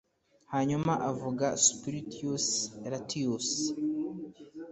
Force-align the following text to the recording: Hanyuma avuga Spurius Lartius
Hanyuma 0.53 0.93
avuga 1.09 1.45
Spurius 1.65 2.47
Lartius 2.89 3.49